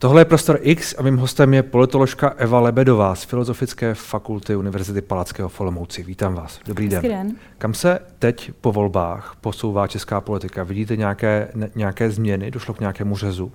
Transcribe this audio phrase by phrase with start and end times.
[0.00, 5.02] Tohle je Prostor X a mým hostem je politoložka Eva Lebedová z Filozofické fakulty Univerzity
[5.02, 6.02] Palackého v Olomouci.
[6.02, 6.60] Vítám vás.
[6.66, 7.02] Dobrý den.
[7.02, 7.36] den.
[7.58, 10.62] Kam se teď po volbách posouvá česká politika?
[10.62, 12.50] Vidíte nějaké, ne, nějaké změny?
[12.50, 13.52] Došlo k nějakému řezu?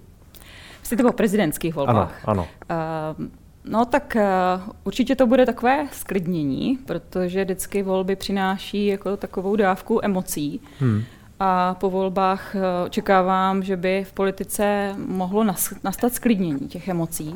[0.80, 2.22] Myslíte po prezidentských volbách?
[2.26, 3.18] Ano, ano.
[3.20, 3.28] Uh,
[3.66, 4.18] No tak
[4.66, 10.62] uh, určitě to bude takové sklidnění, protože vždycky volby přináší jako takovou dávku emocí.
[10.80, 11.04] Hmm
[11.46, 15.44] a po volbách eh, očekávám, že by v politice mohlo
[15.84, 17.36] nastat sklidnění těch emocí.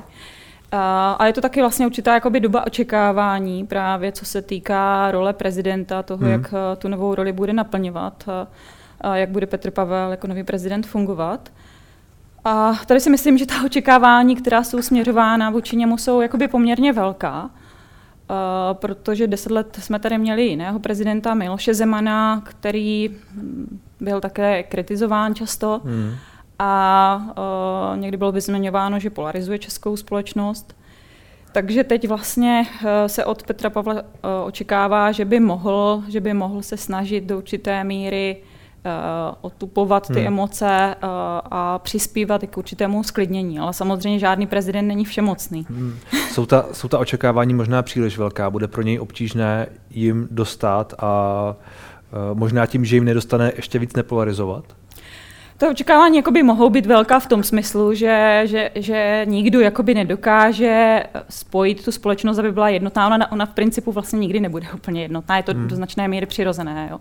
[0.71, 6.03] A je to taky vlastně určitá jakoby doba očekávání právě, co se týká role prezidenta,
[6.03, 6.31] toho, hmm.
[6.31, 8.47] jak eh, tu novou roli bude naplňovat, a,
[9.01, 11.49] a jak bude Petr Pavel jako nový prezident fungovat.
[12.45, 16.93] A tady si myslím, že ta očekávání, která jsou směřována vůči němu, jsou jakoby poměrně
[16.93, 17.49] velká.
[18.29, 24.63] Uh, protože deset let jsme tady měli jiného prezidenta, Miloše Zemana, který hm, byl také
[24.63, 26.11] kritizován často hmm.
[26.59, 27.21] a
[27.93, 30.75] uh, někdy bylo vyzměňováno, že polarizuje českou společnost.
[31.51, 34.03] Takže teď vlastně uh, se od Petra Pavla
[34.45, 38.56] očekává, že by mohl, že by mohl se snažit do určité míry uh,
[39.41, 40.27] otupovat ty hmm.
[40.27, 41.09] emoce uh,
[41.51, 43.59] a přispívat k určitému sklidnění.
[43.59, 45.65] Ale samozřejmě žádný prezident není všemocný.
[45.69, 45.95] Hmm.
[46.31, 48.49] Jsou, ta, jsou ta očekávání možná příliš velká?
[48.49, 51.55] Bude pro něj obtížné jim dostat a
[52.31, 54.63] uh, možná tím, že jim nedostane ještě víc nepolarizovat?
[55.57, 61.03] To očekávání jakoby mohou být velká v tom smyslu, že, že, že nikdo jakoby nedokáže
[61.29, 63.07] spojit tu společnost, aby byla jednotná.
[63.07, 65.67] Ona, ona v principu vlastně nikdy nebude úplně jednotná, je to hmm.
[65.67, 66.87] do značné míry přirozené.
[66.91, 66.99] Jo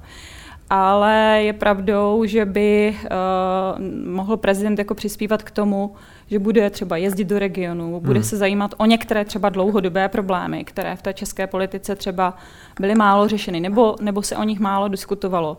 [0.70, 5.94] ale je pravdou, že by uh, mohl prezident jako přispívat k tomu,
[6.26, 8.24] že bude třeba jezdit do regionu, bude hmm.
[8.24, 12.34] se zajímat o některé třeba dlouhodobé problémy, které v té české politice třeba
[12.80, 15.56] byly málo řešeny, nebo, nebo se o nich málo diskutovalo.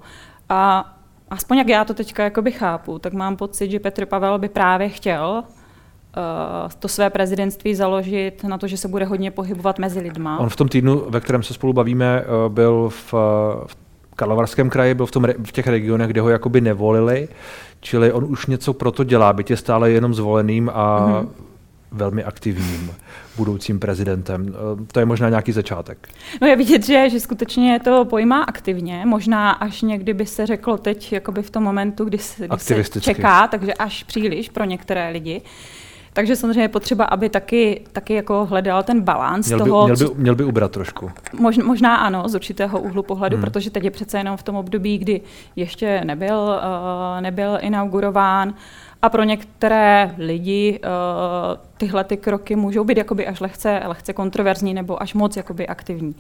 [0.49, 0.93] A
[1.29, 4.89] aspoň jak já to teďka jakoby chápu, tak mám pocit, že Petr Pavel by právě
[4.89, 10.39] chtěl uh, to své prezidentství založit na to, že se bude hodně pohybovat mezi lidma.
[10.39, 13.13] On v tom týdnu, ve kterém se spolu bavíme, uh, byl v,
[13.67, 13.86] v
[14.17, 17.27] Karlovarském kraji, byl v, tom, v těch regionech, kde ho jakoby nevolili,
[17.79, 21.27] čili on už něco pro to dělá, byť je stále jenom zvoleným a mm-hmm.
[21.91, 22.91] velmi aktivním
[23.37, 24.47] budoucím prezidentem.
[24.49, 26.07] Eh, to je možná nějaký začátek.
[26.41, 30.77] No je vidět, že, že skutečně to pojímá aktivně, možná až někdy by se řeklo
[30.77, 35.09] teď, jakoby v tom momentu, kdy, se, kdy se čeká, takže až příliš pro některé
[35.09, 35.41] lidi.
[36.17, 39.87] Takže samozřejmě je potřeba, aby taky, taky jako hledal ten balans měl toho.
[39.87, 41.11] By, měl, by, měl by ubrat trošku.
[41.39, 43.43] Mož, možná ano, z určitého úhlu pohledu, hmm.
[43.43, 45.21] protože teď je přece jenom v tom období, kdy
[45.55, 48.53] ještě nebyl, uh, nebyl inaugurován.
[49.01, 54.73] A pro některé lidi uh, tyhle ty kroky můžou být jakoby až lehce, lehce kontroverzní
[54.73, 56.15] nebo až moc jakoby aktivní.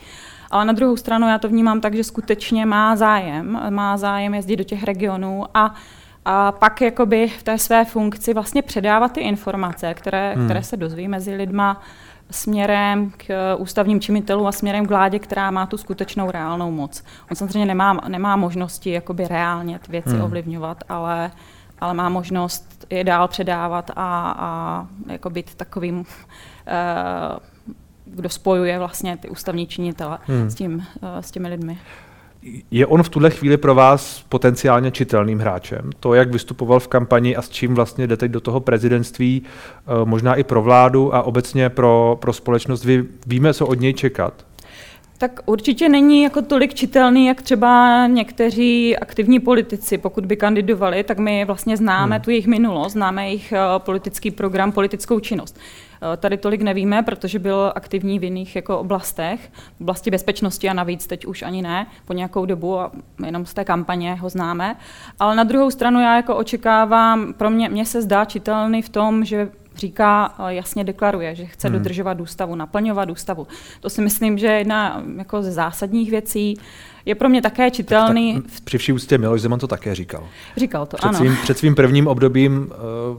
[0.51, 4.55] Ale na druhou stranu já to vnímám tak, že skutečně má zájem, má zájem jezdit
[4.55, 5.75] do těch regionů a
[6.29, 10.45] a pak jakoby v té své funkci vlastně předávat ty informace, které, hmm.
[10.45, 11.81] které se dozví mezi lidma
[12.31, 17.03] směrem k ústavním činitelům a směrem k vládě, která má tu skutečnou reálnou moc.
[17.31, 20.21] On samozřejmě nemá, nemá možnosti jakoby reálně ty věci hmm.
[20.21, 21.31] ovlivňovat, ale,
[21.81, 26.05] ale má možnost je dál předávat a, a jako být takovým, uh,
[28.05, 30.49] kdo spojuje vlastně ty ústavní činitele hmm.
[30.49, 31.77] s, tím, uh, s těmi lidmi.
[32.71, 35.89] Je on v tuhle chvíli pro vás potenciálně čitelným hráčem?
[35.99, 40.05] To, jak vystupoval v kampani a s čím vlastně jde teď do toho prezidentství, eh,
[40.05, 44.46] možná i pro vládu a obecně pro, pro společnost, vy víme, co od něj čekat?
[45.17, 49.97] Tak určitě není jako tolik čitelný, jak třeba někteří aktivní politici.
[49.97, 52.23] Pokud by kandidovali, tak my vlastně známe hmm.
[52.23, 55.59] tu jejich minulost, známe jejich eh, politický program, politickou činnost.
[56.13, 60.73] Eh, tady tolik nevíme, protože byl aktivní v jiných jako oblastech, v oblasti bezpečnosti a
[60.73, 62.91] navíc teď už ani ne, po nějakou dobu a
[63.25, 64.75] jenom z té kampaně ho známe.
[65.19, 69.25] Ale na druhou stranu já jako očekávám, pro mě, mě se zdá čitelný v tom,
[69.25, 71.77] že říká, eh, jasně deklaruje, že chce hmm.
[71.77, 73.47] dodržovat ústavu, naplňovat ústavu.
[73.81, 76.57] To si myslím, že je jedna jako ze zásadních věcí.
[77.05, 78.33] Je pro mě také čitelný.
[78.33, 80.27] Tak, tak, při vší úctě Miloš Zeman to také říkal.
[80.57, 81.17] Říkal to, před ano.
[81.17, 82.71] Svým, před svým prvním obdobím
[83.11, 83.17] uh,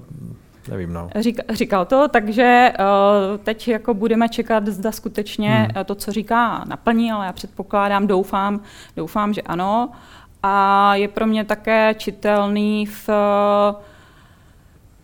[0.71, 1.11] Nevím, no.
[1.21, 5.85] Řík, říkal to, takže uh, teď jako budeme čekat, zda skutečně hmm.
[5.85, 8.61] to, co říká, naplní, ale já předpokládám, doufám,
[8.97, 9.91] doufám, že ano.
[10.43, 13.83] A je pro mě také čitelný v uh,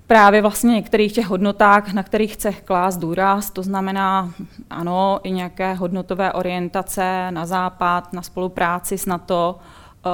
[0.06, 4.34] právě vlastně některých těch hodnotách, na kterých chce klást důraz, to znamená
[4.70, 9.58] ano, i nějaké hodnotové orientace na západ, na spolupráci s NATO,
[10.06, 10.12] uh,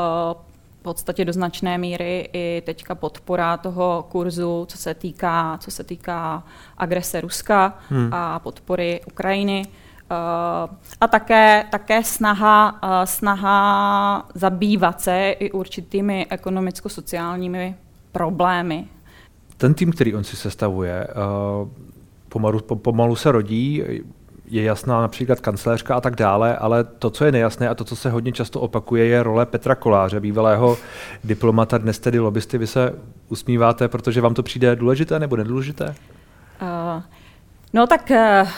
[0.80, 5.84] v podstatě do značné míry i teďka podpora toho kurzu, co se týká, co se
[5.84, 6.42] týká
[6.78, 8.10] agrese Ruska hmm.
[8.12, 9.66] a podpory Ukrajiny.
[9.66, 17.74] Uh, a také, také snaha, uh, snaha zabývat se i určitými ekonomicko-sociálními
[18.12, 18.88] problémy
[19.60, 21.08] ten tým, který on si sestavuje,
[21.62, 21.68] uh,
[22.28, 23.82] pomalu, pomalu se rodí,
[24.46, 27.96] je jasná například kancelářka a tak dále, ale to, co je nejasné a to, co
[27.96, 30.76] se hodně často opakuje, je role Petra Koláře, bývalého
[31.24, 32.58] diplomata, dnes tedy lobbysty.
[32.58, 32.94] Vy se
[33.28, 35.94] usmíváte, protože vám to přijde důležité nebo nedůležité?
[36.62, 37.02] Uh,
[37.72, 38.48] no tak uh,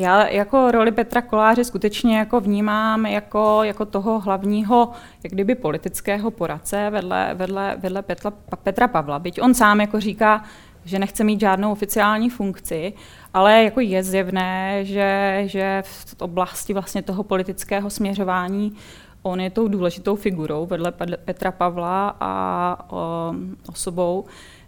[0.00, 4.90] já jako roli Petra Koláře skutečně jako vnímám jako, jako toho hlavního,
[5.24, 8.30] jak kdyby politického poradce vedle, vedle, vedle Petra,
[8.62, 9.18] Petra Pavla.
[9.18, 10.44] Byť on sám jako říká,
[10.84, 12.92] že nechce mít žádnou oficiální funkci,
[13.34, 18.76] ale jako je zjevné, že, že v oblasti vlastně toho politického směřování
[19.22, 20.92] on je tou důležitou figurou vedle
[21.24, 23.34] Petra Pavla a o,
[23.68, 24.24] osobou.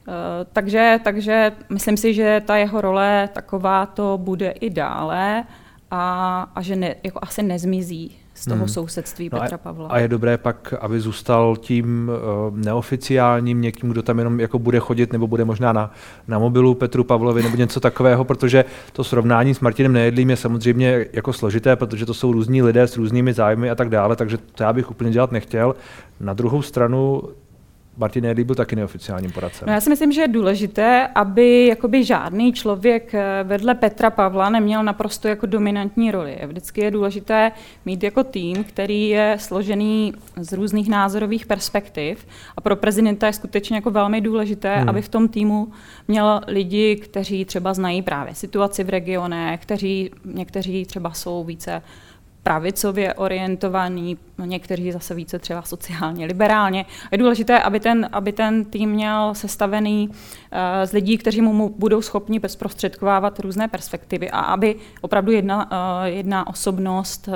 [0.09, 5.45] E, takže, takže myslím si, že ta jeho role taková to bude i dále
[5.91, 8.69] a, a že ne, jako asi nezmizí z toho hmm.
[8.69, 9.89] sousedství no Petra Pavla.
[9.89, 12.11] A je dobré pak, aby zůstal tím
[12.51, 15.91] uh, neoficiálním někým, kdo tam jenom jako bude chodit nebo bude možná na,
[16.29, 21.07] na mobilu Petru Pavlovi nebo něco takového, protože to srovnání s Martinem Nejedlým je samozřejmě
[21.13, 24.63] jako složité, protože to jsou různí lidé s různými zájmy a tak dále, takže to
[24.63, 25.75] já bych úplně dělat nechtěl.
[26.21, 27.23] Na druhou stranu
[27.97, 29.67] Martin byl taky neoficiálním poradcem.
[29.67, 34.51] No já si myslím, že je důležité, aby jakoby žádný člověk eh, vedle Petra Pavla
[34.51, 36.39] neměl naprosto jako dominantní roli.
[36.47, 37.53] Vždycky je důležité
[37.85, 42.27] mít jako tým, který je složený z různých názorových perspektiv
[42.57, 44.89] a pro prezidenta je skutečně jako velmi důležité, hmm.
[44.89, 45.69] aby v tom týmu
[46.09, 51.83] měl lidi, kteří třeba znají právě situaci v regionech, kteří někteří třeba jsou více
[52.47, 56.85] pravicově orientovaný, někteří zase více třeba sociálně liberálně.
[57.13, 60.15] Je důležité, aby ten, aby ten tým měl sestavený uh,
[60.85, 66.47] z lidí, kteří mu budou schopni bezprostředkovávat různé perspektivy a aby opravdu jedna, uh, jedna
[66.47, 67.35] osobnost uh,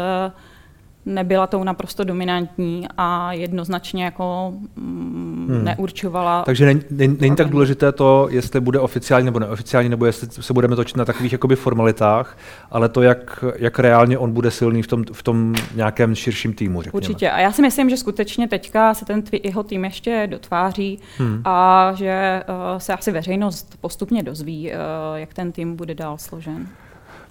[1.10, 5.64] nebyla tou naprosto dominantní a jednoznačně jako mm, hmm.
[5.64, 6.42] neurčovala.
[6.42, 10.52] Takže není, není, není tak důležité to, jestli bude oficiální nebo neoficiální, nebo jestli se
[10.52, 12.38] budeme točit na takových jakoby formalitách,
[12.70, 16.82] ale to, jak, jak reálně on bude silný v tom, v tom nějakém širším týmu.
[16.82, 17.00] Řekněme.
[17.00, 17.30] Určitě.
[17.30, 21.42] A já si myslím, že skutečně teďka se ten tvý, jeho tým ještě dotváří hmm.
[21.44, 26.68] a že uh, se asi veřejnost postupně dozví, uh, jak ten tým bude dál složen.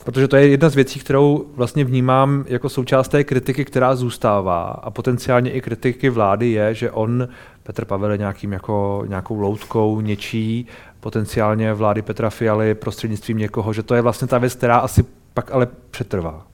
[0.03, 4.61] Protože to je jedna z věcí, kterou vlastně vnímám jako součást té kritiky, která zůstává
[4.61, 7.27] a potenciálně i kritiky vlády je, že on,
[7.63, 10.67] Petr Pavel, je nějakým jako, nějakou loutkou něčí,
[10.99, 15.51] potenciálně vlády Petra Fialy prostřednictvím někoho, že to je vlastně ta věc, která asi pak
[15.51, 16.48] ale přetrvá.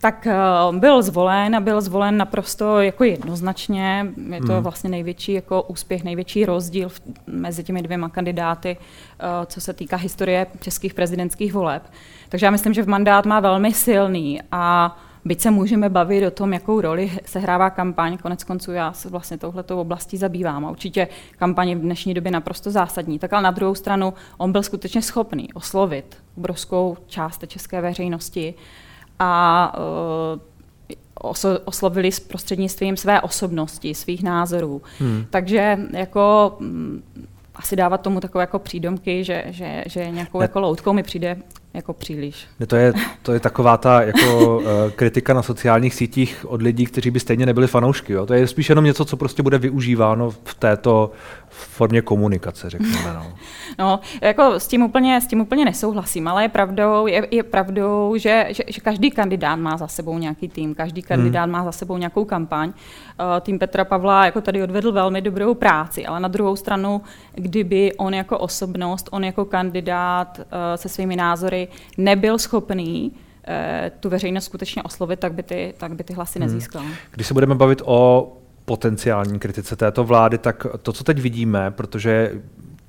[0.00, 0.26] Tak
[0.70, 4.06] uh, byl zvolen a byl zvolen naprosto jako jednoznačně.
[4.34, 4.62] Je to hmm.
[4.62, 6.88] vlastně největší jako úspěch, největší rozdíl
[7.26, 11.82] mezi těmi dvěma kandidáty, uh, co se týká historie českých prezidentských voleb.
[12.28, 16.30] Takže já myslím, že v mandát má velmi silný a byť se můžeme bavit o
[16.30, 21.08] tom, jakou roli sehrává kampaň, konec konců já se vlastně touhletou oblastí zabývám a určitě
[21.38, 23.18] kampaň v dnešní době naprosto zásadní.
[23.18, 28.54] Tak ale na druhou stranu on byl skutečně schopný oslovit obrovskou část české veřejnosti
[29.18, 29.72] a
[30.34, 30.40] uh,
[31.64, 34.82] oslovili s prostřednictvím své osobnosti, svých názorů.
[34.98, 35.24] Hmm.
[35.30, 37.02] Takže jako mm,
[37.54, 41.36] asi dávat tomu takové jako přídomky, že, že, že nějakou jako loutkou mi přijde
[41.74, 42.46] jako příliš.
[42.66, 42.92] To, je,
[43.22, 44.64] to je taková ta jako, uh,
[44.96, 48.12] kritika na sociálních sítích od lidí, kteří by stejně nebyli fanoušky.
[48.12, 48.26] Jo?
[48.26, 51.10] To je spíš jenom něco, co prostě bude využíváno v této
[51.48, 53.14] formě komunikace, řekněme.
[53.14, 53.32] No.
[53.78, 58.14] no, jako s tím úplně, s tím úplně nesouhlasím, ale je pravdou, je, je pravdou
[58.16, 61.52] že, že, že každý kandidát má za sebou nějaký tým, každý kandidát hmm.
[61.52, 62.68] má za sebou nějakou kampaň.
[62.68, 67.02] Uh, tým Petra Pavla jako tady odvedl velmi dobrou práci, ale na druhou stranu,
[67.34, 70.44] kdyby on jako osobnost, on jako kandidát uh,
[70.76, 71.57] se svými názory
[71.96, 73.54] nebyl schopný uh,
[74.00, 76.48] tu veřejnost skutečně oslovit, tak by ty, tak by ty hlasy hmm.
[76.48, 76.82] nezískal.
[77.10, 78.32] Když se budeme bavit o
[78.64, 82.32] potenciální kritice této vlády, tak to, co teď vidíme, protože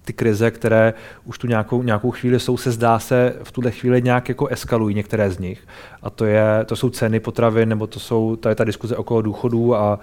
[0.10, 0.94] ty krize, které
[1.26, 4.96] už tu nějakou, nějakou chvíli jsou, se zdá se v tuhle chvíli nějak jako eskalují
[4.96, 5.68] některé z nich.
[6.02, 9.22] A to, je, to jsou ceny potravin, nebo to, jsou, to je ta diskuze okolo
[9.22, 10.00] důchodů a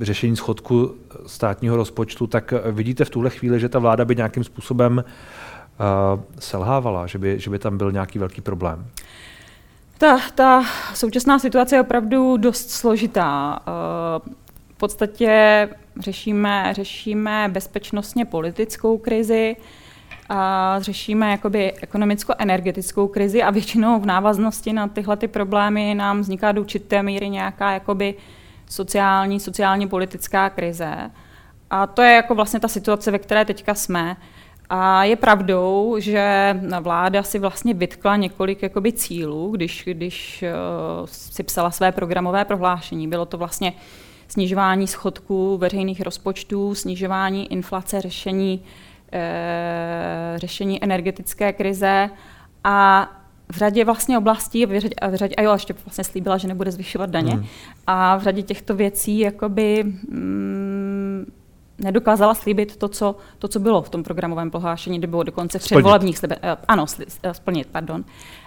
[0.00, 0.94] e, řešení schodku
[1.26, 5.04] státního rozpočtu, tak vidíte v tuhle chvíli, že ta vláda by nějakým způsobem e,
[6.38, 8.86] selhávala, že by, že by tam byl nějaký velký problém?
[9.98, 13.58] Ta, ta současná situace je opravdu dost složitá.
[13.66, 14.40] E,
[14.80, 15.68] podstatě
[15.98, 19.56] řešíme, řešíme bezpečnostně politickou krizi,
[20.32, 26.52] a řešíme jakoby ekonomicko-energetickou krizi a většinou v návaznosti na tyhle ty problémy nám vzniká
[26.52, 28.14] do určité míry nějaká jakoby
[28.66, 31.10] sociální, sociálně politická krize.
[31.70, 34.16] A to je jako vlastně ta situace, ve které teďka jsme.
[34.72, 40.44] A je pravdou, že vláda si vlastně vytkla několik jakoby cílů, když, když
[41.00, 43.08] uh, si psala své programové prohlášení.
[43.08, 43.78] Bylo to vlastně uh,
[44.30, 48.62] snižování schodků veřejných rozpočtů, snižování inflace, řešení
[49.12, 52.10] e, řešení energetické krize
[52.64, 53.08] a
[53.52, 56.70] v řadě vlastně oblastí, v řadě, v řadě, a jo, ještě vlastně slíbila, že nebude
[56.70, 57.32] zvyšovat daně.
[57.32, 57.46] Hmm.
[57.86, 60.59] A v řadě těchto věcí jakoby mm,
[61.80, 65.62] nedokázala slíbit to co, to, co bylo v tom programovém prohlášení, kde bylo dokonce v
[65.62, 66.38] předvolebních slibech.
[66.42, 68.04] Eh, ano, sli, eh, splnit, pardon.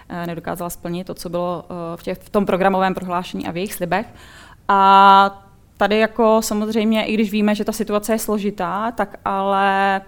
[0.08, 1.64] Eh, nedokázala splnit to, co bylo
[1.96, 4.06] v, těch, v tom programovém prohlášení a v jejich slibech.
[4.68, 5.44] A
[5.76, 10.00] tady jako samozřejmě, i když víme, že ta situace je složitá, tak ale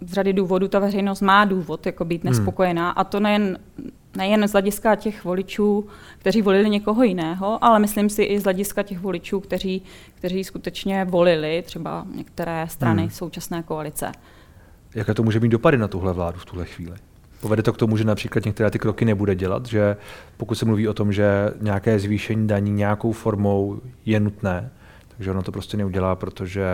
[0.00, 2.32] z řady důvodů ta veřejnost má důvod jako být hmm.
[2.32, 2.84] nespokojená.
[2.84, 2.94] Hmm.
[2.96, 3.58] A to nejen,
[4.16, 5.86] nejen z hlediska těch voličů,
[6.18, 9.82] kteří volili někoho jiného, ale myslím si i z hlediska těch voličů, kteří,
[10.14, 13.10] kteří skutečně volili třeba některé strany hmm.
[13.10, 14.12] současné koalice.
[14.94, 16.96] Jaké to může mít dopady na tuhle vládu v tuhle chvíli?
[17.40, 19.96] Povede to k tomu, že například některé ty kroky nebude dělat, že
[20.36, 24.70] pokud se mluví o tom, že nějaké zvýšení daní nějakou formou je nutné,
[25.16, 26.64] takže ona to prostě neudělá, protože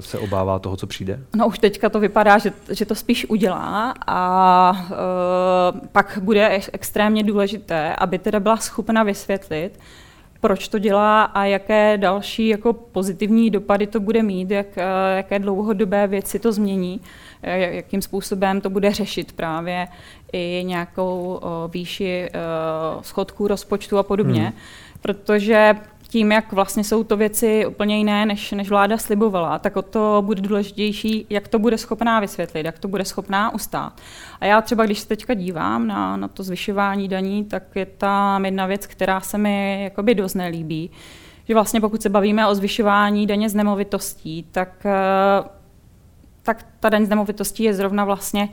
[0.00, 1.20] se obává toho, co přijde?
[1.36, 7.22] No už teďka to vypadá, že, že to spíš udělá a e, pak bude extrémně
[7.24, 9.80] důležité, aby teda byla schopna vysvětlit,
[10.40, 14.82] proč to dělá a jaké další jako pozitivní dopady to bude mít, jak, e,
[15.16, 17.00] jaké dlouhodobé věci to změní,
[17.42, 19.88] e, jakým způsobem to bude řešit právě
[20.32, 24.42] i nějakou o, výši o, schodků rozpočtu a podobně.
[24.42, 24.52] Hmm.
[25.02, 25.74] Protože
[26.12, 30.22] tím, jak vlastně jsou to věci úplně jiné, než, než vláda slibovala, tak o to
[30.26, 34.00] bude důležitější, jak to bude schopná vysvětlit, jak to bude schopná ustát.
[34.40, 38.44] A já třeba, když se teďka dívám na, na to zvyšování daní, tak je tam
[38.44, 40.90] jedna věc, která se mi jakoby dost nelíbí.
[41.48, 45.48] Že vlastně pokud se bavíme o zvyšování daně z nemovitostí, tak, eh,
[46.42, 48.48] tak ta daň z nemovitostí je zrovna vlastně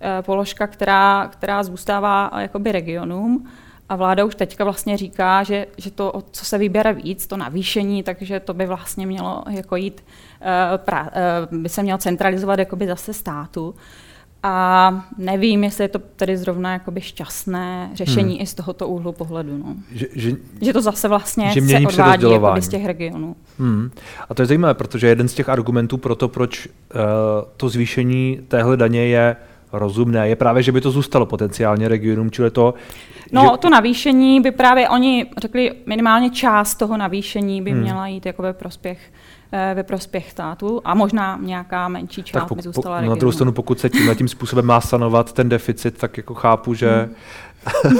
[0.00, 3.48] eh, položka, která, která zůstává jakoby regionům.
[3.92, 8.02] A vláda už teďka vlastně říká, že, že to, co se vybere víc, to navýšení,
[8.02, 10.04] takže to by vlastně mělo jako jít,
[10.40, 10.46] uh,
[10.76, 11.10] pra,
[11.50, 13.74] uh, by se mělo centralizovat jakoby zase státu.
[14.42, 18.42] A nevím, jestli je to tedy zrovna jakoby šťastné řešení hmm.
[18.42, 19.58] i z tohoto úhlu pohledu.
[19.58, 19.74] No.
[19.92, 23.36] Že, že, že to zase vlastně že se odvádí z těch regionů.
[23.58, 23.90] Hmm.
[24.28, 26.72] A to je zajímavé, protože jeden z těch argumentů pro to, proč uh,
[27.56, 29.36] to zvýšení téhle daně je
[29.72, 32.74] rozumné, je právě, že by to zůstalo potenciálně regionům, čili to,
[33.32, 33.58] No, že...
[33.58, 37.80] to navýšení by právě oni řekli, minimálně část toho navýšení by hmm.
[37.80, 38.98] měla jít jako ve prospěch
[39.74, 43.52] ve prospěch státu a možná nějaká menší část tak by zůstala po, Na druhou stranu,
[43.52, 47.14] pokud se tímhle tím způsobem má sanovat ten deficit, tak jako chápu, že hmm.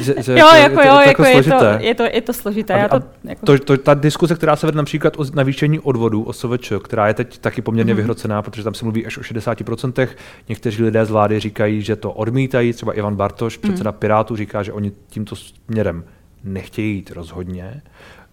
[0.00, 2.74] že, že jo, jako, jo, jako, je, to, je, to, je to složité.
[2.74, 3.46] A, Já to, jako...
[3.46, 7.14] to, to, ta diskuse, která se vede například o navýšení odvodů o SVČ, která je
[7.14, 7.96] teď taky poměrně mm-hmm.
[7.96, 10.08] vyhrocená, protože tam se mluví až o 60%.
[10.48, 13.96] Někteří lidé z vlády říkají, že to odmítají, třeba Ivan Bartoš, předseda mm.
[13.96, 16.04] Pirátů, říká, že oni tímto směrem
[16.44, 17.82] nechtějí jít rozhodně.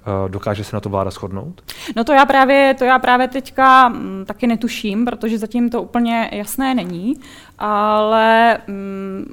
[0.07, 1.62] Eh, dokáže se na to vláda shodnout?
[1.95, 6.29] No to já právě, to já právě teďka mm, taky netuším, protože zatím to úplně
[6.33, 7.13] jasné není,
[7.59, 9.25] ale mm,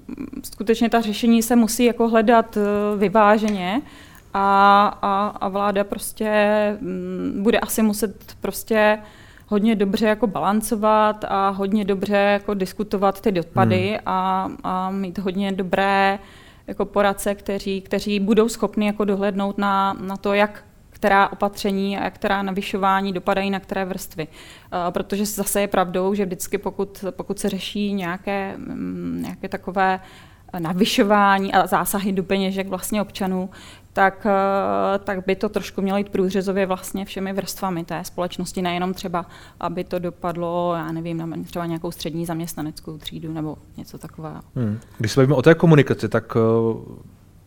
[0.44, 3.82] skutečně ta řešení se musí jako hledat uh, vyváženě
[4.34, 6.30] a, a, a vláda prostě
[6.80, 8.98] mm, bude asi muset prostě
[9.46, 13.98] hodně dobře jako balancovat a hodně dobře jako diskutovat ty dopady hmm.
[14.06, 16.18] a, a mít hodně dobré
[16.66, 20.64] jako poradce, kteří, kteří budou schopni jako dohlednout na, na to, jak
[21.02, 24.28] která opatření a která navyšování dopadají na které vrstvy.
[24.90, 30.00] Protože zase je pravdou, že vždycky pokud, pokud se řeší nějaké, mm, nějaké takové
[30.58, 33.50] navyšování a zásahy do peněžek vlastně občanů,
[33.92, 34.26] tak,
[35.04, 39.26] tak by to trošku mělo jít průřezově vlastně všemi vrstvami té společnosti, nejenom třeba,
[39.60, 44.40] aby to dopadlo, já nevím, na třeba nějakou střední zaměstnaneckou třídu nebo něco takového.
[44.54, 44.78] Hmm.
[44.98, 46.36] Když se bavíme o té komunikaci, tak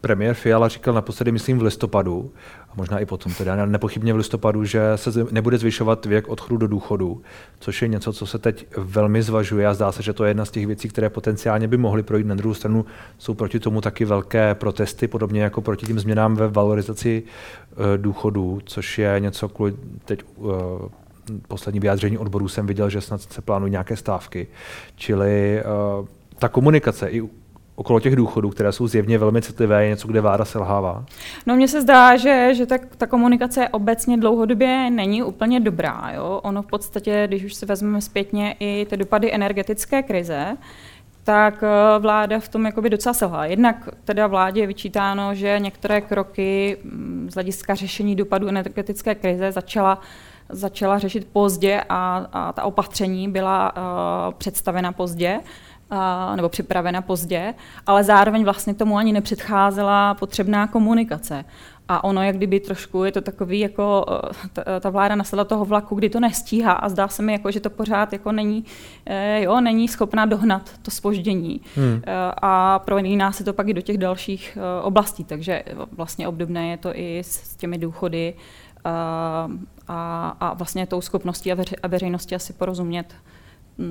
[0.05, 2.31] premiér Fiala říkal naposledy, myslím, v listopadu,
[2.69, 6.67] a možná i potom, teda nepochybně v listopadu, že se nebude zvyšovat věk odchodu do
[6.67, 7.21] důchodu,
[7.59, 10.45] což je něco, co se teď velmi zvažuje a zdá se, že to je jedna
[10.45, 12.27] z těch věcí, které potenciálně by mohly projít.
[12.27, 12.85] Na druhou stranu
[13.17, 18.61] jsou proti tomu taky velké protesty, podobně jako proti tím změnám ve valorizaci uh, důchodů,
[18.65, 19.73] což je něco, kvůli
[20.05, 20.51] teď uh,
[21.47, 24.47] poslední vyjádření odborů jsem viděl, že snad se plánují nějaké stávky.
[24.95, 25.63] Čili
[25.99, 26.07] uh,
[26.39, 27.21] ta komunikace i
[27.75, 31.05] okolo těch důchodů, které jsou zjevně velmi citlivé, je něco, kde vláda selhává?
[31.45, 36.11] No mně se zdá, že, že ta, ta komunikace obecně dlouhodobě není úplně dobrá.
[36.13, 36.39] Jo?
[36.43, 40.57] Ono v podstatě, když už se vezmeme zpětně i ty dopady energetické krize,
[41.23, 43.45] tak eh, vláda v tom jakoby docela selhala.
[43.45, 49.51] Jednak teda vládě je vyčítáno, že některé kroky mm, z hlediska řešení dopadů energetické krize
[49.51, 50.01] začala
[50.49, 55.39] začala řešit pozdě a, a ta opatření byla uh, představena pozdě
[56.35, 57.53] nebo připravena pozdě,
[57.85, 61.45] ale zároveň vlastně tomu ani nepředcházela potřebná komunikace.
[61.87, 65.65] A ono, jak kdyby trošku je to takový, jako eh, ta, ta vláda nasedla toho
[65.65, 68.65] vlaku, kdy to nestíhá a zdá se mi, jako, že to pořád jako není,
[69.05, 71.61] eh, jo, není schopná dohnat to spoždění.
[71.75, 72.01] Hmm.
[72.41, 76.97] A prolíná se to pak i do těch dalších oblastí, takže vlastně obdobné je to
[76.97, 78.33] i s těmi důchody
[78.83, 79.49] a,
[79.87, 83.15] a, a vlastně tou schopností a, veři, a veřejnosti asi porozumět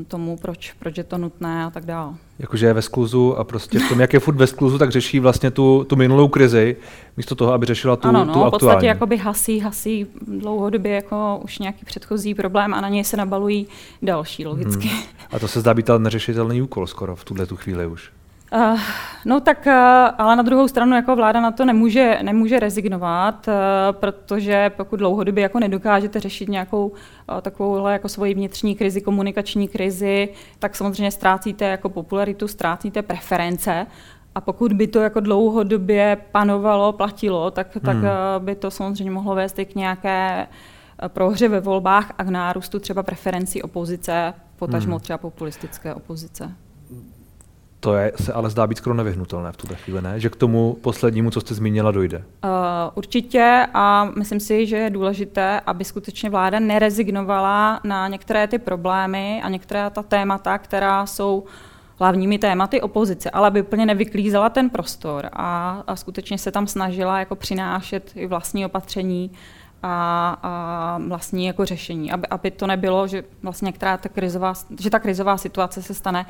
[0.09, 2.13] tomu, proč, proč je to nutné a tak dále.
[2.39, 5.21] Jakože je ve skluzu a prostě v tom, jak je furt ve skluzu, tak řeší
[5.21, 6.77] vlastně tu, tu minulou krizi,
[7.17, 8.49] místo toho, aby řešila tu, ano, no, tu aktuální.
[8.49, 13.17] v podstatě jakoby hasí, hasí dlouhodobě jako už nějaký předchozí problém a na něj se
[13.17, 13.67] nabalují
[14.03, 14.89] další logicky.
[14.89, 15.03] Hmm.
[15.31, 18.11] A to se zdá být ale neřešitelný úkol skoro v tuhle tu chvíli už.
[18.55, 18.81] Uh,
[19.25, 19.73] no tak, uh,
[20.19, 23.55] ale na druhou stranu jako vláda na to nemůže, nemůže rezignovat, uh,
[23.91, 26.95] protože pokud dlouhodobě jako nedokážete řešit nějakou uh,
[27.41, 33.87] takovouhle jako svoji vnitřní krizi, komunikační krizi, tak samozřejmě ztrácíte jako popularitu, ztrácíte preference
[34.35, 38.07] a pokud by to jako dlouhodobě panovalo, platilo, tak, tak hmm.
[38.39, 40.47] by to samozřejmě mohlo vést i k nějaké
[41.09, 45.01] prohře ve volbách a k nárůstu třeba preferencí opozice, potažmo hmm.
[45.01, 46.55] třeba populistické opozice.
[47.85, 50.21] To je, se ale zdá být skoro nevyhnutelné v tuhle chvíli, ne?
[50.21, 52.19] Že k tomu poslednímu, co jste zmínila, dojde.
[52.19, 52.51] Uh,
[52.95, 59.41] určitě a myslím si, že je důležité, aby skutečně vláda nerezignovala na některé ty problémy
[59.45, 61.45] a některé ta témata, která jsou
[61.99, 67.19] hlavními tématy opozice, ale aby úplně nevyklízela ten prostor a, a skutečně se tam snažila
[67.19, 69.31] jako přinášet i vlastní opatření
[69.83, 74.91] a, a vlastní jako řešení, aby, aby to nebylo, že vlastně některá ta krizová, že
[74.91, 76.27] ta krizová situace se stane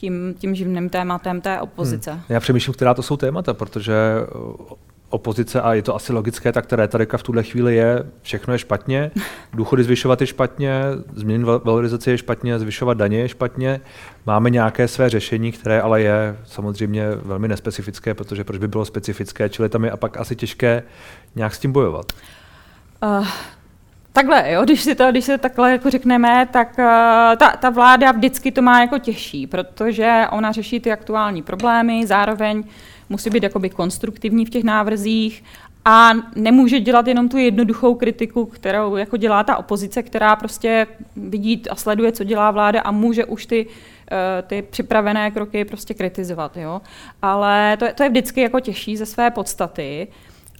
[0.00, 2.12] tím, tím živným tématem té opozice.
[2.12, 2.22] Hmm.
[2.28, 3.94] Já přemýšlím, která to jsou témata, protože
[4.34, 4.54] uh,
[5.10, 8.58] opozice, a je to asi logické, tak ta retorika v tuhle chvíli je, všechno je
[8.58, 9.10] špatně,
[9.52, 10.82] důchody zvyšovat je špatně,
[11.14, 13.80] změnit valorizaci je špatně, zvyšovat daně je špatně.
[14.26, 19.48] Máme nějaké své řešení, které ale je samozřejmě velmi nespecifické, protože proč by bylo specifické,
[19.48, 20.82] čili tam je a pak asi těžké
[21.34, 22.12] nějak s tím bojovat.
[23.02, 23.26] Uh,
[24.12, 26.84] Takhle, jo, když si to, když si to takhle jako řekneme, tak uh,
[27.36, 32.64] ta, ta vláda vždycky to má jako těžší, protože ona řeší ty aktuální problémy, zároveň
[33.08, 35.44] musí být jakoby konstruktivní v těch návrzích
[35.84, 41.62] a nemůže dělat jenom tu jednoduchou kritiku, kterou jako dělá ta opozice, která prostě vidí
[41.70, 43.66] a sleduje, co dělá vláda a může už ty,
[44.10, 46.56] eh, ty připravené kroky prostě kritizovat.
[46.56, 46.80] Jo?
[47.22, 50.08] Ale to, to je vždycky jako těžší ze své podstaty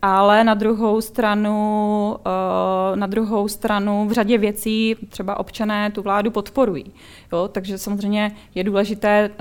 [0.03, 6.31] ale na druhou stranu, eh, na druhou stranu v řadě věcí třeba občané tu vládu
[6.31, 6.93] podporují.
[7.33, 7.49] Jo?
[7.49, 9.35] Takže samozřejmě je důležité eh,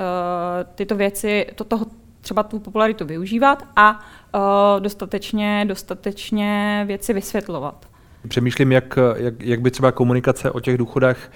[0.76, 1.86] tyto věci, to, toho,
[2.22, 4.00] třeba tu popularitu využívat a
[4.36, 4.40] eh,
[4.80, 7.86] dostatečně, dostatečně věci vysvětlovat.
[8.28, 11.32] Přemýšlím, jak, jak, jak by třeba komunikace o těch důchodech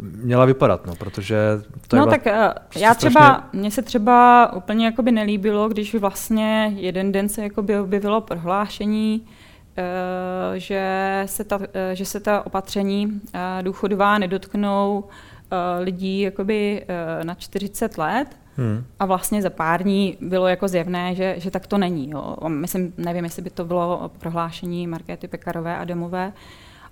[0.00, 1.36] měla vypadat, no, protože
[1.88, 3.60] to no, je tak uh, já třeba, strašně...
[3.60, 10.54] mně se třeba úplně jakoby nelíbilo, když vlastně jeden den se jakoby objevilo prohlášení, uh,
[10.54, 13.20] že, se ta, uh, že se ta opatření
[13.62, 15.04] důchodová nedotknou
[15.80, 16.86] lidí jakoby
[17.22, 18.84] na 40 let, Hmm.
[18.98, 22.10] A vlastně za pár dní bylo jako zjevné, že, že tak to není.
[22.10, 22.36] Jo.
[22.48, 26.32] Myslím, nevím, jestli by to bylo prohlášení Markéty Pekarové a Demové,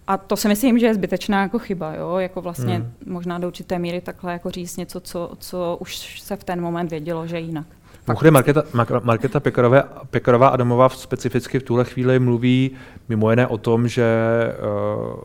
[0.07, 2.17] a to si myslím, že je zbytečná jako chyba, jo?
[2.17, 2.93] jako vlastně hmm.
[3.07, 6.91] možná do určité míry takhle jako říct něco, co, co už se v ten moment
[6.91, 7.67] vědělo, že jinak.
[8.07, 8.63] Mimochodem Marketa,
[9.03, 12.71] Marketa Pekarové, Pekarová Adamová specificky v tuhle chvíli mluví
[13.09, 14.05] mimo jiné o tom, že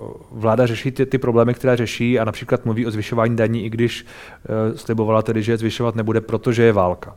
[0.02, 3.70] uh, vláda řeší ty, ty problémy, které řeší a například mluví o zvyšování daní, i
[3.70, 7.16] když uh, slibovala tedy, že je zvyšovat nebude, protože je válka.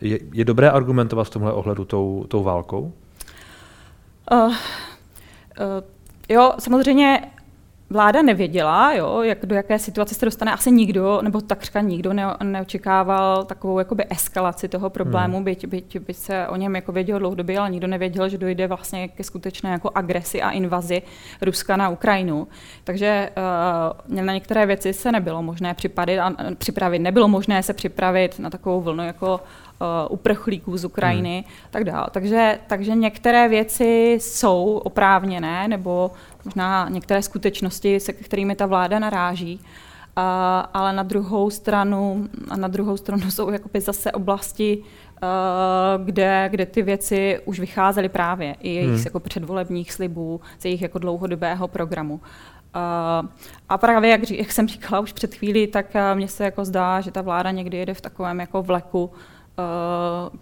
[0.00, 2.92] Je, je dobré argumentovat v tomhle ohledu tou, tou válkou?
[4.32, 4.54] Uh, uh,
[6.28, 7.30] Jo, samozřejmě
[7.92, 10.52] vláda nevěděla, jo, jak, do jaké situace se dostane.
[10.52, 15.44] Asi nikdo, nebo takřka nikdo ne, neočekával takovou jakoby eskalaci toho problému, hmm.
[15.44, 19.08] byť, byť, byť se o něm jako vědělo dlouhodobě, ale nikdo nevěděl, že dojde vlastně
[19.08, 21.02] ke skutečné jako agresi a invazi
[21.42, 22.48] Ruska na Ukrajinu.
[22.84, 23.30] Takže
[24.08, 26.98] uh, na některé věci se nebylo možné připravit, a, připravit.
[26.98, 29.40] Nebylo možné se připravit na takovou vlnu jako
[29.82, 31.54] uh, uprchlíků z Ukrajiny hmm.
[31.70, 32.06] tak dále.
[32.10, 36.10] Takže, takže některé věci jsou oprávněné, nebo
[36.44, 39.60] možná některé skutečnosti, se kterými ta vláda naráží,
[40.74, 44.82] ale na druhou stranu, a na druhou stranu jsou jakoby zase oblasti,
[46.04, 49.02] kde, kde ty věci už vycházely právě i jejich hmm.
[49.04, 52.14] jako předvolebních slibů, z jejich jako dlouhodobého programu.
[52.14, 53.28] Uh,
[53.68, 57.00] a právě, jak, jak jsem říkala už před chvílí, tak uh, mně se jako zdá,
[57.00, 59.10] že ta vláda někdy jede v takovém jako vleku,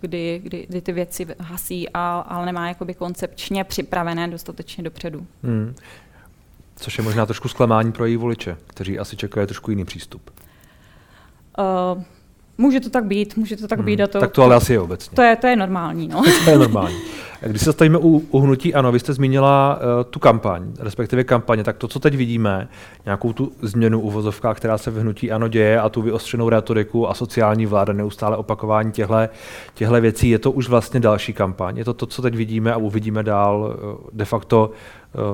[0.01, 5.27] kdy, kdy, kdy ty věci hasí, a, ale nemá jakoby koncepčně připravené dostatečně dopředu.
[5.43, 5.75] Hmm.
[6.77, 10.31] Což je možná trošku zklamání pro její voliče, kteří asi čekají trošku jiný přístup.
[11.59, 12.03] Uh,
[12.59, 13.87] může to tak být, může to tak hmm.
[13.87, 14.01] být.
[14.01, 15.15] A to, tak to ale asi je obecně.
[15.17, 16.09] To je, to je normální.
[16.09, 16.23] No.
[16.45, 16.97] to je normální.
[17.47, 21.65] Když se stavíme u, u hnutí ano, vy jste zmínila uh, tu kampaň, respektive kampaně,
[21.65, 22.69] tak to, co teď vidíme,
[23.05, 27.15] nějakou tu změnu uvozovka, která se v hnutí ano děje a tu vyostřenou retoriku a
[27.15, 31.77] sociální vláda, neustále opakování těchto věcí, je to už vlastně další kampaň.
[31.77, 34.71] Je to to, co teď vidíme a uvidíme dál uh, de facto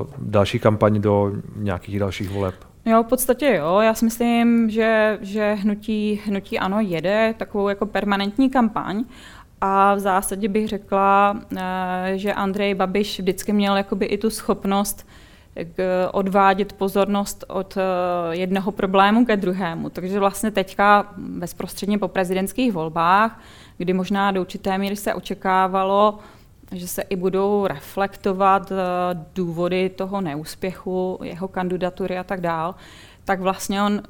[0.01, 2.55] uh, další kampaň do nějakých dalších voleb.
[2.89, 3.81] Jo, v podstatě jo.
[3.81, 9.05] Já si myslím, že, že hnutí, hnutí ano jede takovou jako permanentní kampaň
[9.61, 15.07] a v zásadě bych řekla, eh, že Andrej Babiš vždycky měl jakoby i tu schopnost
[16.13, 17.81] odvádět pozornost od eh,
[18.37, 19.91] jednoho problému ke druhému.
[19.91, 23.41] Takže vlastně teďka bezprostředně po prezidentských volbách,
[23.79, 26.19] kdy možná do určité míry se očekávalo,
[26.73, 28.77] že se i budou reflektovat eh,
[29.35, 32.75] důvody toho neúspěchu, jeho kandidatury a tak dál,
[33.25, 34.03] tak vlastně on,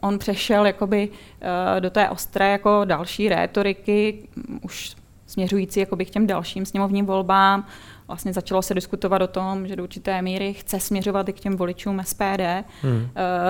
[0.00, 1.08] on přešel jakoby
[1.40, 4.28] eh, do té ostré jako další rétoriky,
[4.62, 7.66] už směřující jakoby k těm dalším sněmovním volbám.
[8.08, 11.56] Vlastně začalo se diskutovat o tom, že do určité míry chce směřovat i k těm
[11.56, 12.64] voličům SPD.
[12.82, 12.94] Hmm.
[12.94, 13.02] Uh,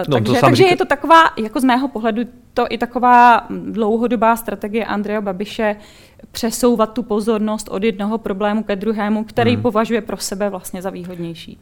[0.08, 0.70] no, takže takže říká...
[0.70, 2.22] je to taková, jako z mého pohledu,
[2.54, 5.76] to i taková dlouhodobá strategie Andreja Babiše
[6.32, 9.62] přesouvat tu pozornost od jednoho problému ke druhému, který hmm.
[9.62, 11.58] považuje pro sebe vlastně za výhodnější.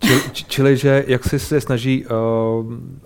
[0.00, 2.10] Čili, čili že jak si se snaží uh,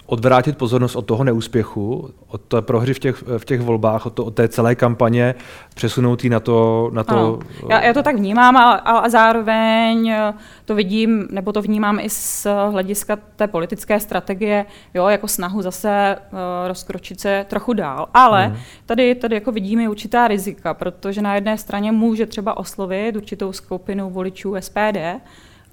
[0.06, 4.24] odvrátit pozornost od toho neúspěchu, od té prohry v těch, v těch volbách, od, to,
[4.24, 5.34] od té celé kampaně,
[5.74, 6.90] přesunout ji na to...
[6.92, 7.38] Na to ano.
[7.68, 12.10] já, já to tak vnímám a, a zároveň eh, to vidím, nebo to vnímám i
[12.10, 18.08] z hlediska té politické strategie, jo, jako snahu zase uh, rozkročit se trochu dál.
[18.14, 18.56] Ale hmm.
[18.86, 24.10] tady, tady jako vidíme určitá rizika, protože na jedné straně může třeba oslovit určitou skupinu
[24.10, 24.98] voličů SPD,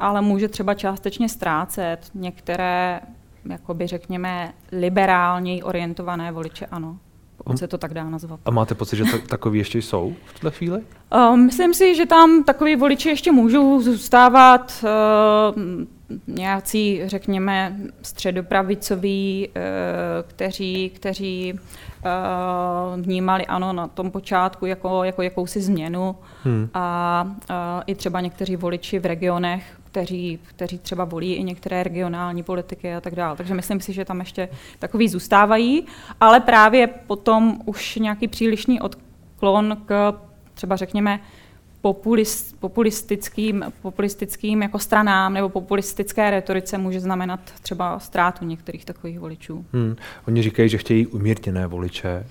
[0.02, 3.00] ale může třeba částečně ztrácet některé,
[3.50, 6.98] jakoby řekněme, liberálněji orientované voliče, ano.
[7.38, 8.40] Pokud se to tak dá nazvat.
[8.46, 10.82] A máte pocit, že takový ještě jsou v tuhle chvíli?
[11.16, 15.62] Uh, myslím si, že tam takový voliči ještě můžou zůstávat uh,
[16.28, 19.62] nějací, řekněme, středopravicoví, uh,
[20.30, 26.70] kteří, kteří uh, vnímali ano na tom počátku jako, jako jakousi změnu hmm.
[26.74, 27.56] a uh,
[27.88, 33.02] i třeba někteří voliči v regionech, kteří, kteří třeba volí i některé regionální politiky a
[33.02, 33.38] tak dále.
[33.38, 34.50] Takže myslím si, že tam ještě
[34.80, 35.86] takový zůstávají,
[36.20, 40.14] ale právě potom už nějaký přílišný odklon k
[40.54, 41.20] třeba řekněme
[41.82, 49.66] populist, populistickým, populistickým jako stranám nebo populistické retorice může znamenat třeba ztrátu některých takových voličů.
[49.74, 49.96] Hmm.
[50.28, 52.26] Oni říkají, že chtějí umírněné voliče,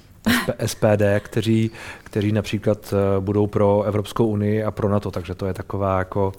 [0.66, 1.70] SPD, kteří,
[2.04, 6.32] kteří například eh, budou pro Evropskou unii a pro NATO, takže to je taková jako...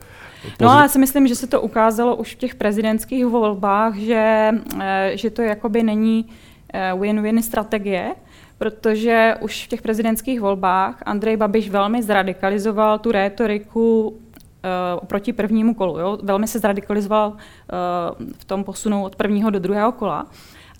[0.61, 4.51] No ale já si myslím, že se to ukázalo už v těch prezidentských volbách, že,
[4.79, 6.25] eh, že to jakoby není
[6.73, 8.15] eh, win-win strategie,
[8.57, 15.73] protože už v těch prezidentských volbách Andrej Babiš velmi zradikalizoval tu rétoriku uh, proti prvnímu
[15.73, 15.99] kolu.
[15.99, 16.17] Jo?
[16.23, 20.27] Velmi se zradikalizoval uh, v tom posunu od prvního do druhého kola.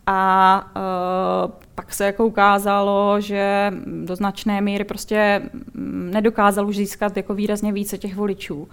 [0.08, 5.42] A uh, pak se jako ukázalo, že do značné míry prostě
[5.74, 8.68] mm, nedokázal už získat jako výrazně více těch voličů.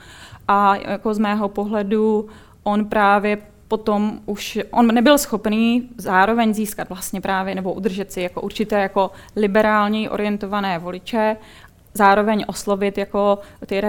[0.48, 2.28] A jako z mého pohledu
[2.62, 3.38] on právě
[3.68, 9.10] potom už on nebyl schopný zároveň získat vlastně právě nebo udržet si jako určité jako
[9.36, 11.36] liberálně orientované voliče
[11.98, 13.80] zároveň oslovit jako ty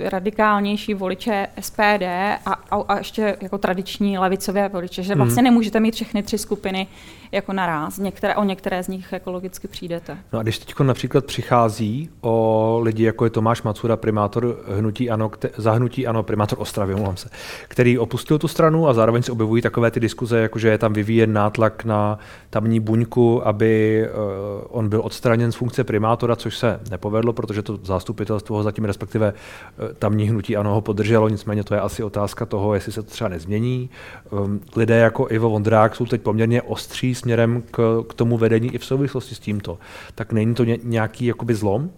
[0.00, 2.02] radikálnější voliče SPD
[2.46, 5.44] a, a, a ještě jako tradiční levicové voliče, že vlastně mm.
[5.44, 6.86] nemůžete mít všechny tři skupiny
[7.32, 7.98] jako naraz.
[7.98, 10.18] Některé, o některé z nich ekologicky přijdete.
[10.32, 15.28] No a když teď například přichází o lidi, jako je Tomáš Macura, primátor hnutí ano,
[15.28, 17.28] kte, za hnutí ano, primátor Ostravy, mluvám se,
[17.68, 20.92] který opustil tu stranu a zároveň se objevují takové ty diskuze, jako že je tam
[20.92, 22.18] vyvíjen nátlak na
[22.50, 27.78] tamní buňku, aby uh, on byl odstraněn z funkce primátora, což se nepovedlo, protože to
[27.82, 32.46] zastupitelstvo ho zatím respektive uh, tamní hnutí ano ho podrželo, nicméně to je asi otázka
[32.46, 33.90] toho, jestli se to třeba nezmění.
[34.30, 38.78] Um, lidé jako Ivo Vondrák jsou teď poměrně ostří směrem k, k tomu vedení i
[38.78, 39.78] v souvislosti s tímto.
[40.14, 41.90] Tak není to ně, nějaký jakoby zlom?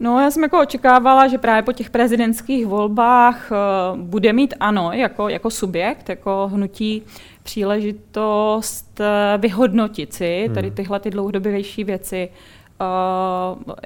[0.00, 4.92] No, já jsem jako očekávala, že právě po těch prezidentských volbách uh, bude mít ano
[4.92, 7.02] jako, jako subjekt, jako hnutí
[7.42, 10.54] příležitost uh, vyhodnotit si hmm.
[10.54, 12.65] tady tyhle ty dlouhodobější věci, uh,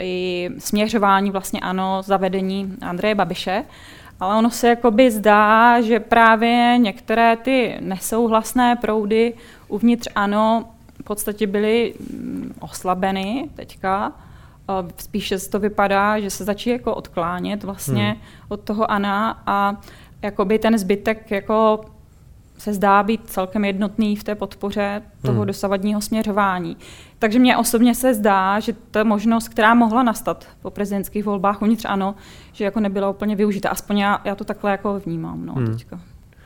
[0.01, 3.65] i směřování vlastně ano, zavedení Andreje Babiše.
[4.21, 9.35] Ale ono se jakoby zdá, že právě některé ty nesouhlasné proudy
[9.69, 10.65] uvnitř ano
[11.01, 14.13] v podstatě byly mm, oslabeny teďka.
[14.97, 18.21] Spíše to vypadá, že se začí jako odklánět vlastně hmm.
[18.49, 19.77] od toho Ana a
[20.23, 21.81] jakoby ten zbytek jako
[22.61, 25.47] se zdá být celkem jednotný v té podpoře toho hmm.
[25.47, 26.77] dosavadního směřování.
[27.19, 31.85] Takže mně osobně se zdá, že ta možnost, která mohla nastat po prezidentských volbách uvnitř
[31.85, 32.15] ano,
[32.53, 33.69] že jako nebyla úplně využita.
[33.69, 35.67] Aspoň já, já to takhle jako vnímám no, hmm.
[35.67, 36.01] teďka.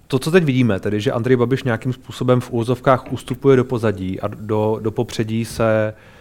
[0.06, 4.20] To, co teď vidíme, tedy, že Andrej Babiš nějakým způsobem v úzovkách ustupuje do pozadí
[4.20, 6.13] a do, do popředí se uh,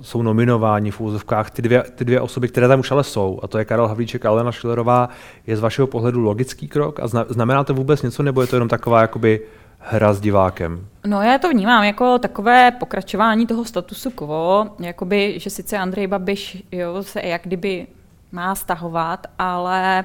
[0.00, 3.48] jsou nominováni v úzovkách ty dvě, ty dvě osoby, které tam už ale jsou, a
[3.48, 5.08] to je Karel Havlíček a Alena Šilerová,
[5.46, 8.56] je z vašeho pohledu logický krok a zna, znamená to vůbec něco, nebo je to
[8.56, 9.40] jenom taková jakoby
[9.78, 10.86] hra s divákem?
[11.06, 16.62] No já to vnímám jako takové pokračování toho statusu quo, jakoby, že sice Andrej Babiš
[16.72, 17.86] jo, se jak kdyby
[18.32, 20.04] má stahovat, ale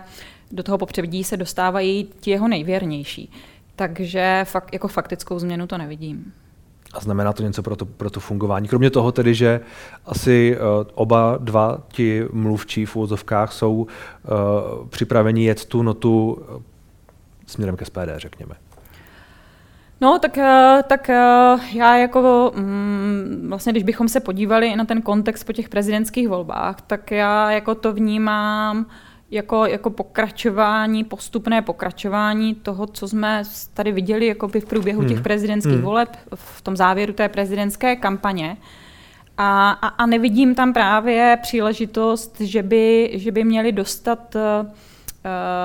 [0.51, 3.31] do toho popředí se dostávají ti jeho nejvěrnější.
[3.75, 6.33] Takže fakt, jako faktickou změnu to nevidím.
[6.93, 8.67] A znamená to něco pro to, pro to fungování?
[8.67, 9.61] Kromě toho tedy, že
[10.05, 13.87] asi uh, oba dva ti mluvčí v úvozovkách jsou uh,
[14.89, 16.61] připraveni jet tu notu uh,
[17.47, 18.55] směrem ke SPD, řekněme.
[20.01, 20.37] No, tak,
[20.87, 21.07] tak
[21.73, 26.81] já jako, mm, vlastně když bychom se podívali na ten kontext po těch prezidentských volbách,
[26.81, 28.85] tak já jako to vnímám
[29.31, 35.09] jako, jako pokračování, postupné pokračování toho, co jsme tady viděli jako by v průběhu hmm.
[35.09, 35.83] těch prezidentských hmm.
[35.83, 38.57] voleb, v tom závěru té prezidentské kampaně.
[39.37, 44.41] A, a, a nevidím tam právě příležitost, že by, že by měli dostat uh,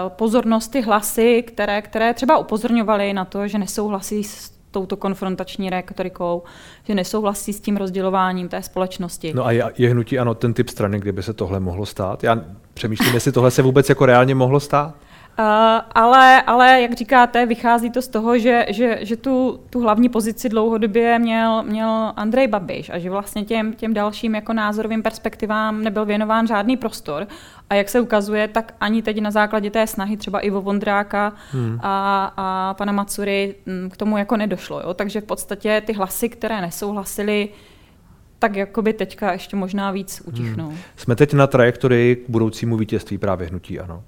[0.09, 6.43] pozornost ty hlasy, které, které třeba upozorňovaly na to, že nesouhlasí s touto konfrontační rétorikou,
[6.85, 9.33] že nesouhlasí s tím rozdělováním té společnosti.
[9.35, 12.25] No a je, je hnutí ano ten typ strany, kde by se tohle mohlo stát?
[12.25, 12.41] Já
[12.75, 14.95] přemýšlím, jestli tohle se vůbec jako reálně mohlo stát?
[15.39, 15.45] Uh,
[15.95, 20.49] ale, ale, jak říkáte, vychází to z toho, že, že, že tu, tu hlavní pozici
[20.49, 26.05] dlouhodobě měl, měl Andrej Babiš a že vlastně těm, těm dalším jako názorovým perspektivám nebyl
[26.05, 27.27] věnován žádný prostor.
[27.71, 31.79] A jak se ukazuje, tak ani teď na základě té snahy třeba Ivo Vondráka hmm.
[31.83, 34.81] a, a pana Macury mm, k tomu jako nedošlo.
[34.81, 34.95] Jo?
[34.95, 37.49] Takže v podstatě ty hlasy, které nesouhlasily,
[38.39, 40.67] tak jakoby teďka ještě možná víc utichnou.
[40.67, 40.79] Hmm.
[40.97, 44.03] Jsme teď na trajektorii k budoucímu vítězství právě hnutí, ano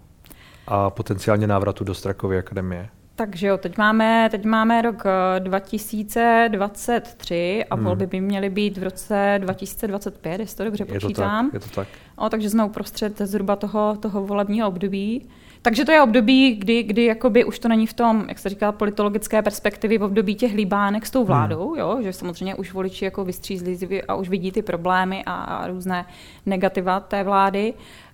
[0.66, 2.88] a potenciálně návratu do Strakovy akademie.
[3.16, 5.04] Takže jo, teď máme, teď máme rok
[5.38, 7.84] 2023 eh, a hmm.
[7.84, 11.50] volby by měly být v roce 2025, jestli to dobře je počítám.
[11.50, 11.88] To tak, je to tak.
[12.16, 15.28] O, takže jsme uprostřed zhruba toho, toho volebního období.
[15.62, 18.72] Takže to je období, kdy, kdy jakoby už to není v tom, jak se říká,
[18.72, 21.78] politologické perspektivy, v období těch líbánek s tou vládou, hmm.
[21.78, 26.06] jo, že samozřejmě už voliči jako vystřízli a už vidí ty problémy a, a různé
[26.46, 27.72] negativa té vlády.
[27.72, 28.05] Uh,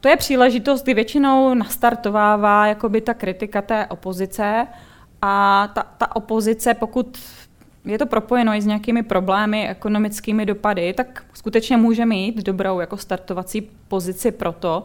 [0.00, 4.66] to je příležitost, kdy většinou nastartovává jakoby ta kritika té opozice
[5.22, 7.18] a ta, ta opozice, pokud
[7.84, 12.96] je to propojeno i s nějakými problémy, ekonomickými dopady, tak skutečně může mít dobrou jako
[12.96, 14.84] startovací pozici pro to,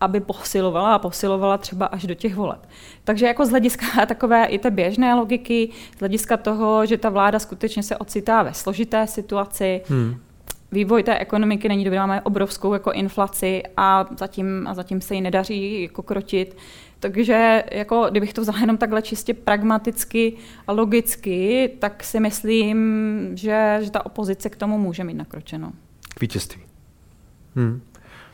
[0.00, 2.68] aby posilovala a posilovala třeba až do těch voleb.
[3.04, 7.38] Takže jako z hlediska takové i té běžné logiky, z hlediska toho, že ta vláda
[7.38, 10.20] skutečně se ocitá ve složité situaci, hmm
[10.72, 15.20] vývoj té ekonomiky není dobrý, máme obrovskou jako inflaci a zatím, a zatím se ji
[15.20, 16.56] nedaří jako krotit.
[17.00, 22.76] Takže jako, kdybych to vzala jenom takhle čistě pragmaticky a logicky, tak si myslím,
[23.34, 25.72] že, že ta opozice k tomu může mít nakročeno.
[26.14, 26.62] K vítězství.
[27.56, 27.80] Hmm.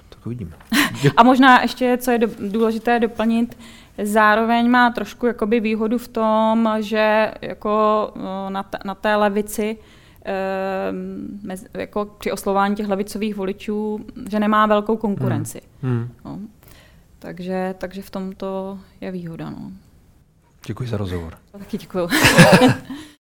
[0.09, 0.51] Tak uvidíme.
[1.17, 3.59] a možná ještě, co je do, důležité doplnit,
[4.03, 8.13] zároveň má trošku jakoby výhodu v tom, že jako
[8.49, 9.77] na, t- na té levici
[11.43, 15.61] mezi, jako při oslování těch levicových voličů, že nemá velkou konkurenci.
[15.83, 15.93] Hmm.
[15.93, 16.09] Hmm.
[16.25, 16.39] No.
[17.19, 19.51] Takže, takže v tomto je výhoda.
[19.51, 19.71] No.
[20.67, 21.39] Děkuji za rozhovor.
[21.53, 22.09] Taky děkuji.